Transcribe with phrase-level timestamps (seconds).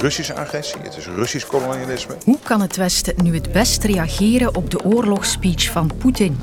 [0.00, 2.14] Russische agressie, het is Russisch kolonialisme.
[2.24, 6.40] Hoe kan het Westen nu het best reageren op de oorlogsspeech van Poetin?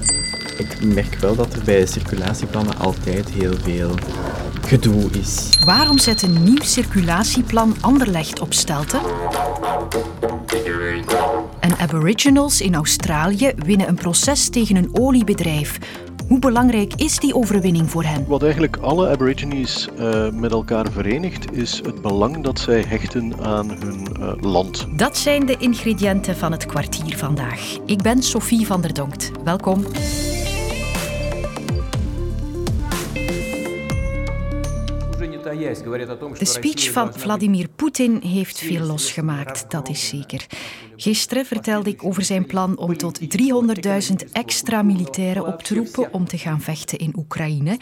[0.58, 3.92] Ik merk wel dat er bij circulatieplannen altijd heel veel
[4.62, 5.60] gedoe is.
[5.66, 9.00] Waarom zet een nieuw circulatieplan Anderlecht op stelten?
[11.60, 15.78] En Aboriginals in Australië winnen een proces tegen een oliebedrijf.
[16.28, 18.26] Hoe belangrijk is die overwinning voor hen?
[18.28, 23.70] Wat eigenlijk alle Aborigines uh, met elkaar verenigt, is het belang dat zij hechten aan
[23.70, 24.88] hun uh, land.
[24.96, 27.78] Dat zijn de ingrediënten van het kwartier vandaag.
[27.86, 29.32] Ik ben Sophie van der Donkt.
[29.44, 29.84] Welkom.
[35.68, 40.46] De speech van Vladimir Poetin heeft veel losgemaakt, dat is zeker.
[40.96, 46.28] Gisteren vertelde ik over zijn plan om tot 300.000 extra militairen op te roepen om
[46.28, 47.78] te gaan vechten in Oekraïne.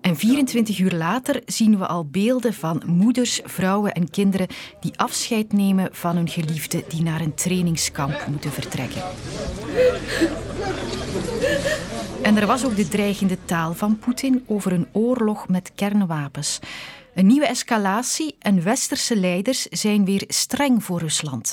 [0.00, 4.46] En 24 uur later zien we al beelden van moeders, vrouwen en kinderen
[4.80, 9.02] die afscheid nemen van hun geliefde die naar een trainingskamp moeten vertrekken.
[12.22, 16.60] En er was ook de dreigende taal van Poetin over een oorlog met kernwapens.
[17.16, 21.52] Een nieuwe escalatie en westerse leiders zijn weer streng voor Rusland.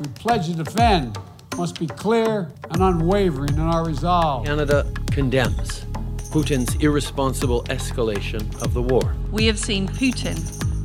[0.00, 1.18] We pledge to defend
[1.56, 4.44] must be clear and unwavering in our resolve.
[4.44, 4.84] Canada
[5.14, 5.82] condemns
[6.30, 9.14] Putin's irresponsible escalation of the war.
[9.30, 10.36] We have seen Putin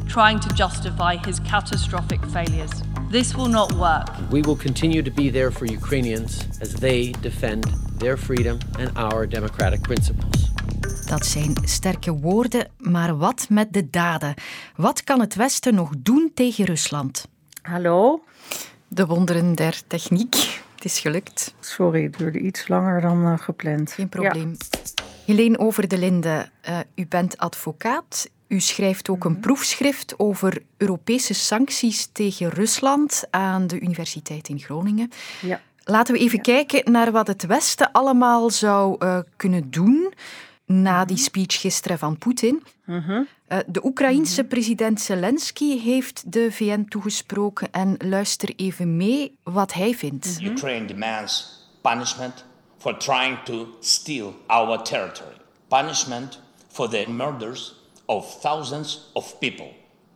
[0.07, 2.71] trying to justify his catastrophic failures.
[3.11, 4.31] This will not work.
[4.31, 7.63] We will continue to be there for Ukrainians as they defend
[7.99, 10.46] their freedom and our democratic principles.
[11.07, 14.33] Dat zijn sterke woorden, maar wat met de daden?
[14.75, 17.27] Wat kan het Westen nog doen tegen Rusland?
[17.61, 18.23] Hallo?
[18.87, 20.61] De wonderen der techniek.
[20.75, 21.53] Het is gelukt.
[21.59, 23.91] Sorry, het duurde iets langer dan uh, gepland.
[23.91, 24.55] Geen probleem.
[24.57, 25.03] Ja.
[25.25, 28.29] Helene Over de Linde, uh, u bent advocaat.
[28.47, 29.41] U schrijft ook een mhm.
[29.41, 35.11] proefschrift over Europese sancties tegen Rusland aan de Universiteit in Groningen.
[35.41, 35.61] Ja.
[35.83, 40.13] Laten we even kijken naar wat het Westen allemaal zou uh, kunnen doen
[40.67, 42.63] na die speech gisteren van Poetin.
[42.87, 49.95] Uh, de Oekraïense president Zelensky heeft de VN toegesproken en luister even mee wat hij
[49.95, 50.37] vindt.
[50.41, 52.45] Ukraine demands punishment
[52.77, 55.35] for trying to steal our territory.
[55.67, 57.75] Punishment for the murders
[58.05, 59.71] of thousands of people.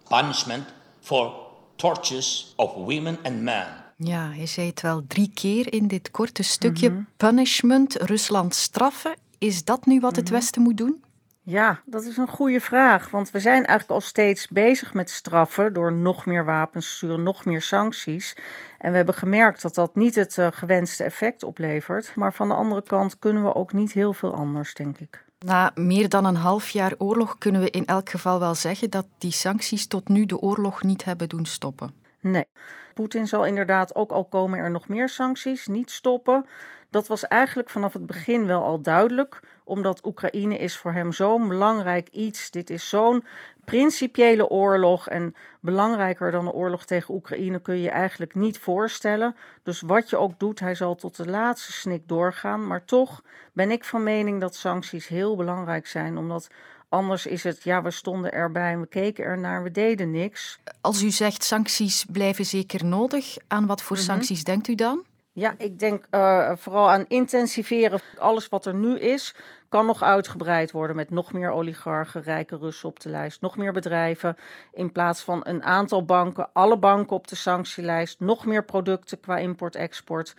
[0.08, 0.64] Punishment
[1.00, 1.34] for
[1.76, 3.68] tortures of women and men.
[3.98, 6.90] Ja, hij zei het wel drie keer in dit korte stukje.
[6.90, 7.02] Mhm.
[7.18, 10.34] Punishment, Rusland straffen is dat nu wat het mhm.
[10.34, 11.04] Westen moet doen?
[11.44, 13.10] Ja, dat is een goede vraag.
[13.10, 17.24] Want we zijn eigenlijk al steeds bezig met straffen door nog meer wapens te sturen,
[17.24, 18.36] nog meer sancties.
[18.78, 22.16] En we hebben gemerkt dat dat niet het uh, gewenste effect oplevert.
[22.16, 25.24] Maar van de andere kant kunnen we ook niet heel veel anders, denk ik.
[25.40, 29.08] Na meer dan een half jaar oorlog kunnen we in elk geval wel zeggen dat
[29.18, 31.94] die sancties tot nu de oorlog niet hebben doen stoppen.
[32.20, 32.46] Nee.
[32.94, 36.46] Poetin zal inderdaad ook al komen er nog meer sancties, niet stoppen.
[36.92, 41.48] Dat was eigenlijk vanaf het begin wel al duidelijk, omdat Oekraïne is voor hem zo'n
[41.48, 42.52] belangrijk iets.
[42.52, 43.24] Dit is zo'n
[43.66, 49.36] principiële oorlog en belangrijker dan de oorlog tegen Oekraïne kun je je eigenlijk niet voorstellen.
[49.64, 52.68] Dus wat je ook doet, hij zal tot de laatste snik doorgaan.
[52.68, 53.24] Maar toch
[53.54, 56.50] ben ik van mening dat sancties heel belangrijk zijn, omdat
[56.90, 60.60] Anders is het, ja, we stonden erbij, we keken ernaar, we deden niks.
[60.82, 64.06] Als u zegt sancties blijven zeker nodig, aan wat voor mhm.
[64.06, 65.06] sancties denkt u dan?
[65.34, 68.00] Ja, ik denk uh, vooral aan intensiveren.
[68.18, 69.36] Alles wat er nu is,
[69.70, 73.74] kan nog uitgebreid worden met nog meer oligarchen, rijke Russen op de lijst, nog meer
[73.74, 74.38] bedrijven.
[74.74, 79.38] In plaats van een aantal banken, alle banken op de sanctielijst, nog meer producten qua
[79.38, 80.36] import-export.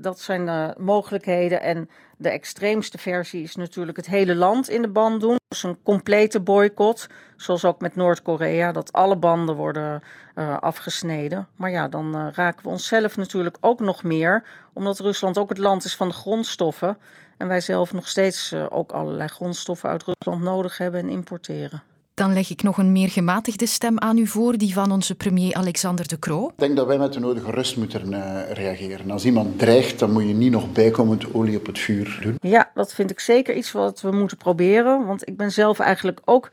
[0.00, 1.60] Dat zijn de mogelijkheden.
[1.60, 5.36] En de extreemste versie is natuurlijk het hele land in de band doen.
[5.48, 10.02] Dus een complete boycott, zoals ook met Noord-Korea, dat alle banden worden
[10.34, 11.48] uh, afgesneden.
[11.56, 15.58] Maar ja, dan uh, raken we onszelf natuurlijk ook nog meer, omdat Rusland ook het
[15.58, 16.98] land is van de grondstoffen.
[17.36, 21.82] En wij zelf nog steeds uh, ook allerlei grondstoffen uit Rusland nodig hebben en importeren.
[22.18, 25.54] Dan leg ik nog een meer gematigde stem aan u voor, die van onze premier
[25.54, 26.46] Alexander De Croo.
[26.46, 29.10] Ik denk dat wij met de nodige rust moeten uh, reageren.
[29.10, 32.36] Als iemand dreigt, dan moet je niet nog bijkomend olie op het vuur doen.
[32.40, 35.06] Ja, dat vind ik zeker iets wat we moeten proberen.
[35.06, 36.50] Want ik ben zelf eigenlijk ook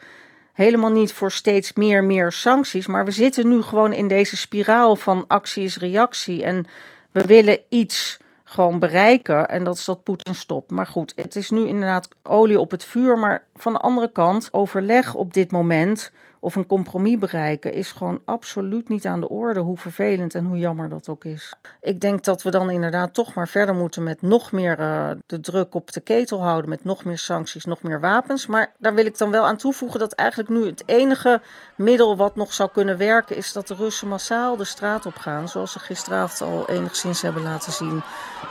[0.54, 2.88] helemaal niet voor steeds meer, meer sancties.
[2.88, 6.44] Maar we zitten nu gewoon in deze spiraal van actie is reactie.
[6.44, 6.66] En
[7.12, 8.18] we willen iets
[8.56, 9.50] gewoon bereiken.
[9.50, 10.72] En dat is dat Poetin stopt.
[10.72, 13.18] Maar goed, het is nu inderdaad olie op het vuur.
[13.18, 16.12] Maar van de andere kant, overleg op dit moment
[16.46, 20.58] of een compromis bereiken is gewoon absoluut niet aan de orde, hoe vervelend en hoe
[20.58, 21.54] jammer dat ook is.
[21.82, 25.40] Ik denk dat we dan inderdaad toch maar verder moeten met nog meer uh, de
[25.40, 28.48] druk op de ketel houden, met nog meer sancties, nog meer wapens.
[28.48, 31.42] Maar daar wil ik dan wel aan toevoegen dat eigenlijk nu het enige
[31.76, 35.50] middel wat nog zou kunnen werken is dat de Russen massaal de straat op gaan,
[35.50, 38.02] zoals ze gisteravond al enigszins hebben laten zien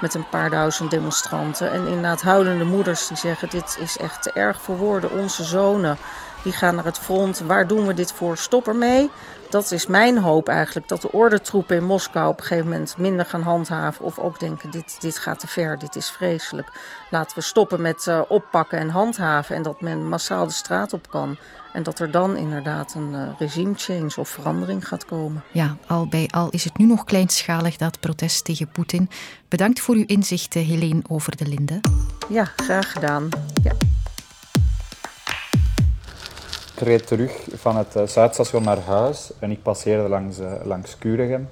[0.00, 1.70] met een paar duizend demonstranten.
[1.70, 5.96] En inderdaad moeders die zeggen dit is echt te erg voor woorden, onze zonen
[6.44, 7.38] die gaan naar het front.
[7.40, 8.36] Waar doen we dit voor?
[8.36, 9.10] Stop ermee.
[9.50, 13.26] Dat is mijn hoop eigenlijk, dat de ordentroepen in Moskou op een gegeven moment minder
[13.26, 14.04] gaan handhaven.
[14.04, 16.72] Of ook denken, dit, dit gaat te ver, dit is vreselijk.
[17.10, 21.10] Laten we stoppen met uh, oppakken en handhaven en dat men massaal de straat op
[21.10, 21.36] kan.
[21.72, 25.44] En dat er dan inderdaad een uh, regime change of verandering gaat komen.
[25.52, 29.10] Ja, al bij al is het nu nog kleinschalig dat protest tegen Poetin.
[29.48, 31.80] Bedankt voor uw inzichten, Helene Over de Linde.
[32.28, 33.28] Ja, graag gedaan.
[33.62, 33.72] Ja.
[36.74, 40.98] Ik reed terug van het uh, Zuidstation naar huis en ik passeerde langs, uh, langs
[40.98, 41.48] Kuregem.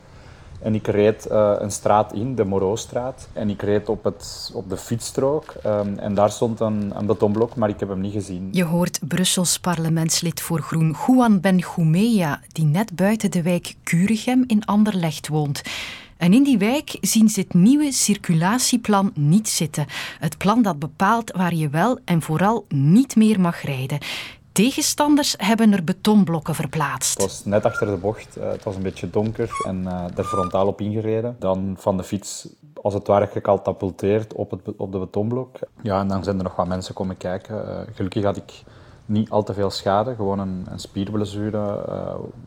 [0.60, 3.28] En ik reed uh, een straat in, de Moroostraat.
[3.32, 5.54] En ik reed op, het, op de fietsstrook.
[5.66, 8.48] Um, en daar stond een, een betonblok, maar ik heb hem niet gezien.
[8.52, 14.64] Je hoort Brussels parlementslid voor Groen Juan Benjumea, die net buiten de wijk Kuregem in
[14.64, 15.62] Anderlecht woont.
[16.16, 19.86] En in die wijk zien ze het nieuwe circulatieplan niet zitten.
[20.18, 23.98] Het plan dat bepaalt waar je wel en vooral niet meer mag rijden.
[24.52, 27.12] Tegenstanders hebben er betonblokken verplaatst.
[27.12, 30.66] Het was net achter de bocht, het was een beetje donker en uh, er frontaal
[30.66, 31.36] op ingereden.
[31.38, 32.48] Dan van de fiets
[32.82, 35.58] als het ware gecatapulteerd op, het, op de betonblok.
[35.82, 37.68] Ja, en dan zijn er nog wat mensen komen kijken.
[37.68, 38.62] Uh, gelukkig had ik
[39.06, 41.84] niet al te veel schade, gewoon een, een spierblessure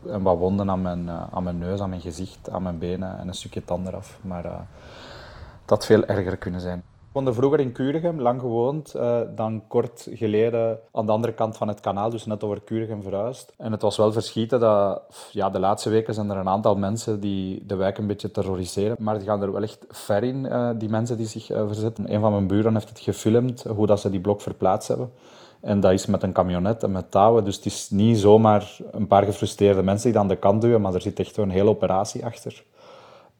[0.06, 3.28] en wat wonden aan mijn, aan mijn neus, aan mijn gezicht, aan mijn benen en
[3.28, 4.18] een stukje tand eraf.
[4.20, 6.82] Maar dat had veel erger kunnen zijn.
[7.16, 8.92] Woonde vroeger in Kuregem, lang gewoond.
[8.96, 13.02] Uh, dan kort geleden aan de andere kant van het kanaal, dus net over Kuregem
[13.02, 13.52] verhuisd.
[13.56, 15.02] En het was wel verschieten dat
[15.32, 18.96] ja, de laatste weken zijn er een aantal mensen die de wijk een beetje terroriseren.
[19.00, 22.14] Maar die gaan er wel echt ver in, uh, die mensen die zich uh, verzetten.
[22.14, 25.12] Een van mijn buren heeft het gefilmd, hoe dat ze die blok verplaatst hebben.
[25.60, 27.44] En dat is met een camionet en met touwen.
[27.44, 30.94] Dus het is niet zomaar een paar gefrustreerde mensen die aan de kant duwen, maar
[30.94, 32.64] er zit echt een hele operatie achter.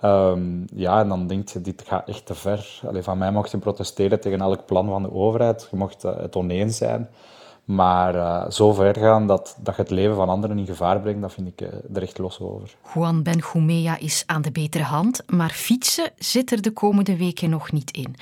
[0.04, 2.80] Um, ja, en dan denk je, dit gaat echt te ver.
[2.86, 5.68] Allee, van mij mocht je protesteren tegen elk plan van de overheid.
[5.70, 7.08] Je mocht uh, het oneens zijn.
[7.64, 11.20] Maar uh, zo ver gaan dat, dat je het leven van anderen in gevaar brengt,
[11.20, 12.74] dat vind ik uh, er echt los over.
[12.94, 17.72] Juan Benjumea is aan de betere hand, maar fietsen zit er de komende weken nog
[17.72, 18.16] niet in.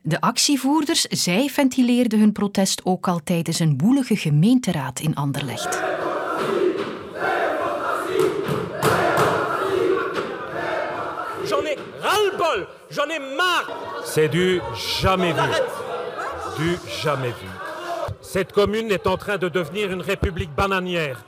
[0.00, 5.82] De actievoerders, zij ventileerden hun protest ook al tijdens een woelige gemeenteraad in Anderlecht.
[12.14, 13.68] Ras-le-bol J'en ai marre
[14.04, 14.60] C'est du
[14.98, 15.50] jamais vu.
[16.58, 17.48] Du jamais vu.
[18.20, 21.24] Cette commune est en train de devenir une république bananière.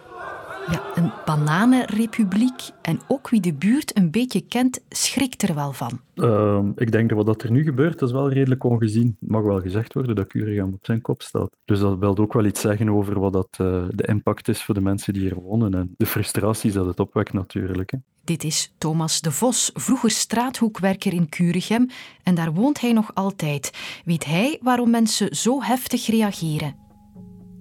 [0.71, 2.71] Ja, een bananenrepubliek.
[2.83, 6.01] En ook wie de buurt een beetje kent, schrikt er wel van.
[6.15, 9.17] Uh, ik denk dat wat er nu gebeurt, dat is wel redelijk ongezien.
[9.21, 11.51] Het mag wel gezegd worden dat Kuregem op zijn kop staat.
[11.65, 14.75] Dus dat wil ook wel iets zeggen over wat dat, uh, de impact is voor
[14.75, 17.91] de mensen die hier wonen en de frustraties dat het opwekt natuurlijk.
[17.91, 17.99] Hè.
[18.27, 21.89] Dit is Thomas de Vos, vroeger straathoekwerker in Kuregem.
[22.23, 23.71] En daar woont hij nog altijd.
[24.05, 26.77] Weet hij waarom mensen zo heftig reageren?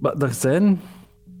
[0.00, 0.80] Maar er zijn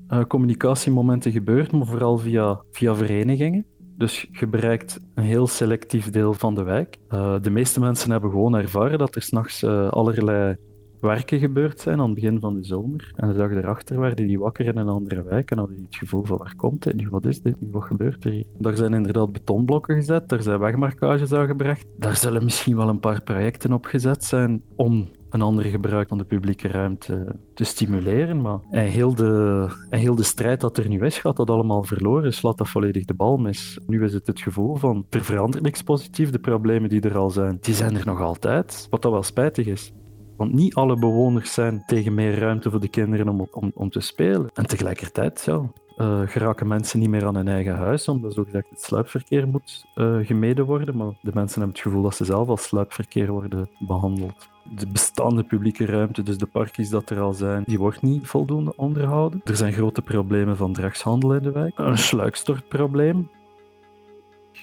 [0.08, 3.66] uh, communicatiemomenten gebeurd, maar vooral via, via verenigingen.
[3.96, 6.96] Dus je bereikt een heel selectief deel van de wijk.
[7.10, 10.56] Uh, de meeste mensen hebben gewoon ervaren dat er s'nachts uh, allerlei
[11.00, 13.12] werken gebeurd zijn aan het begin van de zomer.
[13.16, 15.96] En de dag erachter werden die wakker in een andere wijk en hadden die het
[15.96, 18.44] gevoel van waar komt dit nu, wat is dit nu, wat gebeurt er hier?
[18.58, 21.86] Daar zijn inderdaad betonblokken gezet, daar zijn wegmarkages aangebracht.
[21.98, 26.18] Daar zullen misschien wel een paar projecten op gezet zijn om een andere gebruik van
[26.18, 28.40] de publieke ruimte te stimuleren.
[28.40, 31.84] Maar en heel, de, en heel de strijd dat er nu is, gaat dat allemaal
[31.84, 33.78] verloren, slaat dat volledig de bal mis.
[33.86, 37.30] Nu is het het gevoel van, er verandert niks positief, de problemen die er al
[37.30, 39.92] zijn, die zijn er nog altijd, wat dat wel spijtig is.
[40.36, 44.00] Want niet alle bewoners zijn tegen meer ruimte voor de kinderen om, om, om te
[44.00, 44.50] spelen.
[44.54, 49.48] En tegelijkertijd, uh, geraken mensen niet meer aan hun eigen huis, omdat zogezegd het sluipverkeer
[49.48, 50.96] moet uh, gemeden worden.
[50.96, 54.48] Maar de mensen hebben het gevoel dat ze zelf als sluipverkeer worden behandeld.
[54.74, 58.72] De bestaande publieke ruimte, dus de parkjes dat er al zijn, die wordt niet voldoende
[58.76, 59.40] onderhouden.
[59.44, 61.78] Er zijn grote problemen van drugshandel in de wijk.
[61.78, 63.28] Een sluikstortprobleem.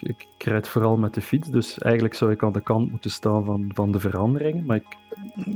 [0.01, 3.45] Ik rijd vooral met de fiets, dus eigenlijk zou ik aan de kant moeten staan
[3.45, 4.65] van, van de veranderingen.
[4.65, 4.97] Maar ik,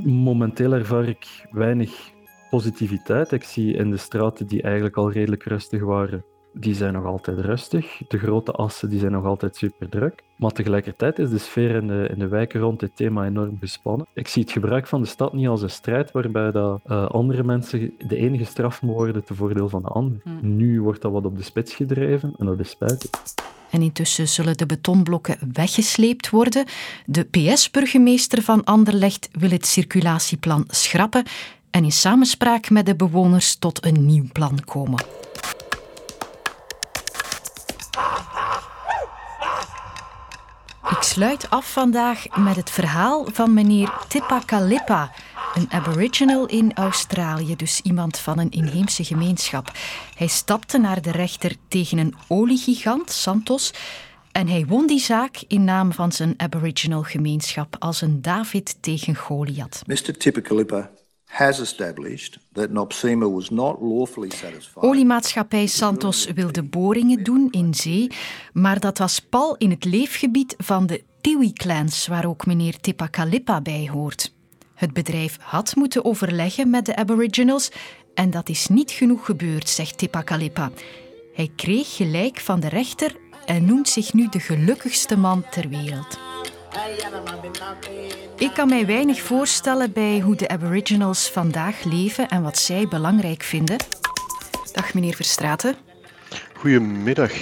[0.04, 2.12] momenteel ervaar ik weinig
[2.50, 3.32] positiviteit.
[3.32, 7.38] Ik zie in de straten die eigenlijk al redelijk rustig waren, die zijn nog altijd
[7.38, 8.02] rustig.
[8.08, 10.22] De grote assen die zijn nog altijd super druk.
[10.36, 14.06] Maar tegelijkertijd is de sfeer in de, in de wijken rond dit thema enorm gespannen.
[14.14, 17.44] Ik zie het gebruik van de stad niet als een strijd waarbij dat, uh, andere
[17.44, 20.20] mensen de enige straf worden ten voordeel van de ander.
[20.22, 20.56] Hmm.
[20.56, 23.10] Nu wordt dat wat op de spits gedreven en dat is spijtig.
[23.70, 26.64] En intussen zullen de betonblokken weggesleept worden.
[27.06, 31.24] De PS-burgemeester van Anderlecht wil het circulatieplan schrappen
[31.70, 35.04] en in samenspraak met de bewoners tot een nieuw plan komen.
[40.90, 45.10] Ik sluit af vandaag met het verhaal van meneer Tipakalipa,
[45.54, 49.72] een aboriginal in Australië, dus iemand van een inheemse gemeenschap.
[50.16, 53.72] Hij stapte naar de rechter tegen een oliegigant, Santos,
[54.32, 59.14] en hij won die zaak in naam van zijn aboriginal gemeenschap als een David tegen
[59.14, 59.82] Goliath.
[59.86, 60.16] Mr.
[60.18, 60.90] Tipakalipa
[61.28, 64.82] has established that Nopsema was not lawfully satisfied.
[64.84, 68.10] Oliemaatschappij Santos wilde boringen doen in zee,
[68.52, 73.88] maar dat was pal in het leefgebied van de Tiwi-clans, waar ook meneer Tipakalipa bij
[73.92, 74.34] hoort.
[74.74, 77.70] Het bedrijf had moeten overleggen met de Aboriginals
[78.14, 80.70] en dat is niet genoeg gebeurd, zegt Tipakalipa.
[81.34, 83.16] Hij kreeg gelijk van de rechter
[83.46, 86.27] en noemt zich nu de gelukkigste man ter wereld.
[88.36, 93.42] Ik kan mij weinig voorstellen bij hoe de Aboriginals vandaag leven en wat zij belangrijk
[93.42, 93.76] vinden.
[94.72, 95.76] Dag meneer Verstraeten.
[96.54, 97.32] Goedemiddag.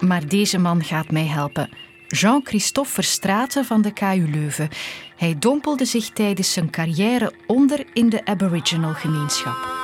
[0.00, 1.70] Maar deze man gaat mij helpen.
[2.06, 4.68] Jean-Christophe Verstraeten van de KU Leuven.
[5.16, 9.79] Hij dompelde zich tijdens zijn carrière onder in de Aboriginal gemeenschap.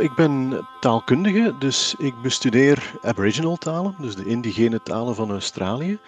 [0.00, 5.98] Ik ben taalkundige, dus ik bestudeer Aboriginal talen, dus de indigene talen van Australië.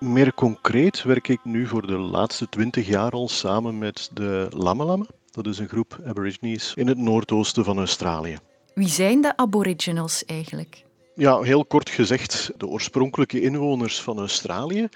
[0.00, 5.04] Meer concreet werk ik nu voor de laatste twintig jaar al samen met de Lamalama.
[5.30, 8.38] Dat is een groep Aborigines in het noordoosten van Australië.
[8.74, 10.84] Wie zijn de Aboriginals eigenlijk?
[11.14, 14.88] Ja, heel kort gezegd, de oorspronkelijke inwoners van Australië.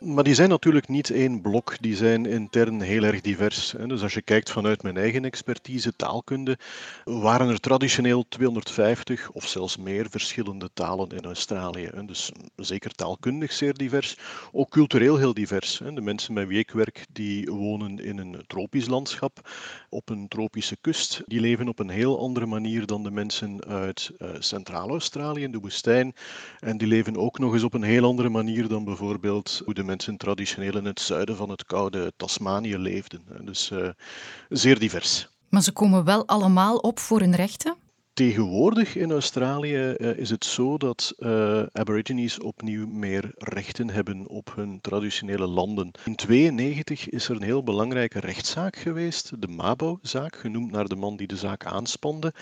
[0.00, 3.74] Maar die zijn natuurlijk niet één blok, die zijn intern heel erg divers.
[3.86, 6.58] Dus als je kijkt vanuit mijn eigen expertise, taalkunde,
[7.04, 11.90] waren er traditioneel 250 of zelfs meer verschillende talen in Australië.
[12.06, 14.16] Dus zeker taalkundig zeer divers,
[14.52, 15.80] ook cultureel heel divers.
[15.94, 19.50] De mensen met wie ik werk, die wonen in een tropisch landschap,
[19.88, 21.22] op een tropische kust.
[21.26, 26.14] Die leven op een heel andere manier dan de mensen uit uh, Centraal-Australië, de woestijn.
[26.60, 29.84] En die leven ook nog eens op een heel andere manier dan bijvoorbeeld hoe de
[29.86, 33.22] mensen traditioneel in het zuiden van het koude Tasmanië leefden.
[33.40, 33.88] Dus uh,
[34.48, 35.28] zeer divers.
[35.48, 37.76] Maar ze komen wel allemaal op voor hun rechten?
[38.16, 44.52] Tegenwoordig in Australië uh, is het zo dat uh, Aborigines opnieuw meer rechten hebben op
[44.54, 45.84] hun traditionele landen.
[45.84, 51.16] In 1992 is er een heel belangrijke rechtszaak geweest, de Mabo-zaak, genoemd naar de man
[51.16, 52.34] die de zaak aanspande.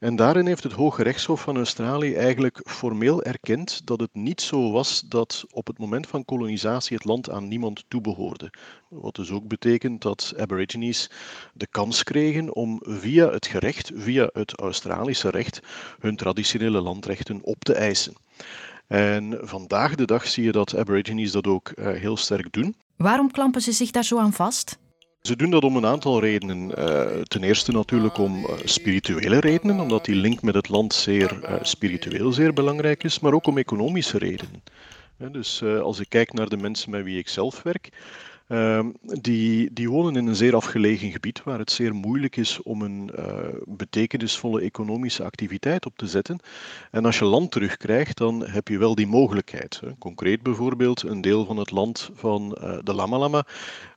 [0.00, 4.72] En daarin heeft het Hoge Rechtshof van Australië eigenlijk formeel erkend dat het niet zo
[4.72, 8.50] was dat op het moment van kolonisatie het land aan niemand toebehoorde.
[8.90, 11.10] Wat dus ook betekent dat Aborigines
[11.52, 15.60] de kans kregen om via het gerecht, via het Australische recht,
[16.00, 18.14] hun traditionele landrechten op te eisen.
[18.86, 22.74] En vandaag de dag zie je dat Aborigines dat ook uh, heel sterk doen.
[22.96, 24.78] Waarom klampen ze zich daar zo aan vast?
[25.22, 26.70] Ze doen dat om een aantal redenen.
[26.78, 31.58] Uh, ten eerste natuurlijk om uh, spirituele redenen, omdat die link met het land zeer
[31.62, 34.62] spiritueel zeer belangrijk is, maar ook om economische redenen.
[35.16, 37.90] dus als ik kijk naar de mensen met wie ik zelf werk,
[38.50, 42.82] Uh, die, die wonen in een zeer afgelegen gebied waar het zeer moeilijk is om
[42.82, 43.24] een uh,
[43.64, 46.38] betekenisvolle economische activiteit op te zetten.
[46.90, 49.80] En als je land terugkrijgt, dan heb je wel die mogelijkheid.
[49.98, 53.46] Concreet bijvoorbeeld, een deel van het land van uh, de Lama-Lama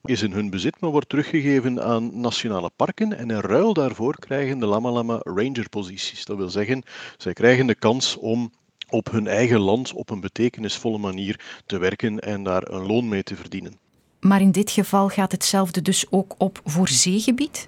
[0.04, 3.18] is in hun bezit, maar wordt teruggegeven aan nationale parken.
[3.18, 6.26] En in ruil daarvoor krijgen de Lama-Lama rangerposities.
[6.26, 6.84] Dat wil zeggen,
[7.18, 8.52] zij krijgen de kans om
[8.90, 13.24] op hun eigen land op een betekenisvolle manier te werken en daar een loon mee
[13.24, 13.83] te verdienen.
[14.24, 17.68] Maar in dit geval gaat hetzelfde dus ook op voor zeegebied?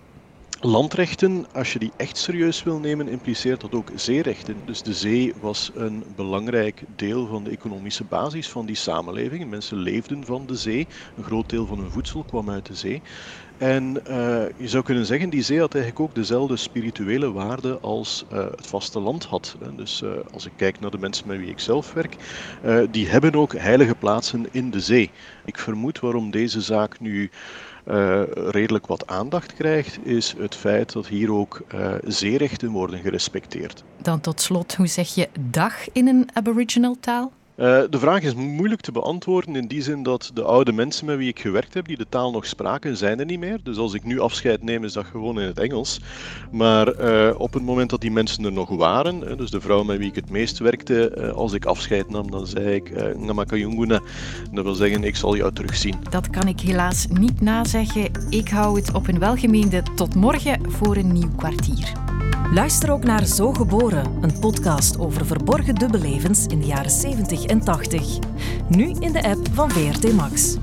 [0.65, 4.65] Landrechten, als je die echt serieus wil nemen, impliceert dat ook zeerechten.
[4.65, 9.49] Dus de zee was een belangrijk deel van de economische basis van die samenleving.
[9.49, 10.87] Mensen leefden van de zee.
[11.15, 13.01] Een groot deel van hun voedsel kwam uit de zee.
[13.57, 18.25] En uh, je zou kunnen zeggen, die zee had eigenlijk ook dezelfde spirituele waarde als
[18.31, 19.55] uh, het vasteland had.
[19.75, 22.15] Dus uh, als ik kijk naar de mensen met wie ik zelf werk,
[22.91, 25.11] die hebben ook heilige plaatsen in de zee.
[25.45, 27.31] Ik vermoed waarom deze zaak nu
[28.33, 31.61] redelijk wat aandacht krijgt, is het feit dat hier ook
[32.03, 33.83] zeerechten worden gerespecteerd.
[34.01, 37.31] Dan tot slot, hoe zeg je dag in een aboriginal taal?
[37.57, 41.17] Uh, de vraag is moeilijk te beantwoorden in die zin dat de oude mensen met
[41.17, 43.59] wie ik gewerkt heb, die de taal nog spraken, zijn er niet meer.
[43.63, 45.99] Dus als ik nu afscheid neem, is dat gewoon in het Engels.
[46.51, 49.97] Maar uh, op het moment dat die mensen er nog waren, dus de vrouw met
[49.97, 54.01] wie ik het meest werkte, uh, als ik afscheid nam, dan zei ik Ngamakayunguna.
[54.51, 55.95] Dat wil zeggen, ik zal jou terugzien.
[56.09, 58.11] Dat kan ik helaas niet nazeggen.
[58.29, 62.04] Ik hou het op een welgemeende tot morgen voor een nieuw kwartier.
[62.53, 67.59] Luister ook naar Zo Geboren, een podcast over verborgen dubbellevens in de jaren 70 en
[67.59, 68.19] 80.
[68.69, 70.57] Nu in de app van VRT Max.